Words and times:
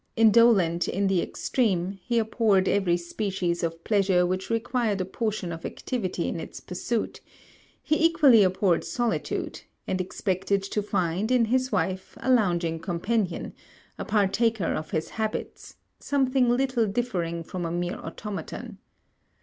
Indolent 0.15 0.87
in 0.87 1.05
the 1.05 1.21
extreme, 1.21 1.99
he 2.03 2.17
abhorred 2.17 2.67
every 2.67 2.97
species 2.97 3.61
of 3.61 3.83
pleasure 3.83 4.25
which 4.25 4.49
required 4.49 4.99
a 4.99 5.05
portion 5.05 5.51
of 5.51 5.63
activity 5.63 6.27
in 6.27 6.39
its 6.39 6.59
pursuit: 6.59 7.21
he 7.83 8.03
equally 8.03 8.41
abhorred 8.41 8.83
solitude; 8.83 9.61
and 9.85 10.01
expected 10.01 10.63
to 10.63 10.81
find, 10.81 11.29
in 11.29 11.45
his 11.45 11.71
wife, 11.71 12.17
a 12.21 12.31
lounging 12.31 12.79
companion; 12.79 13.53
a 13.99 14.03
partaker 14.03 14.73
of 14.73 14.89
his 14.89 15.09
habits; 15.09 15.75
something 15.99 16.49
little 16.49 16.87
differing 16.87 17.43
from 17.43 17.63
a 17.63 17.69
mere 17.71 17.97
automaton. 17.99 18.79